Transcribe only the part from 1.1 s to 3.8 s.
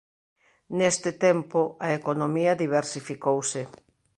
tempo a economía diversificouse.